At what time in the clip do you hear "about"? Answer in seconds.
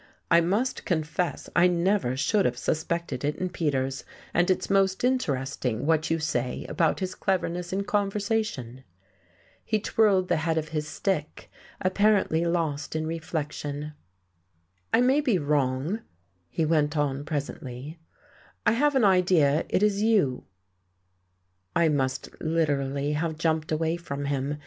6.67-7.01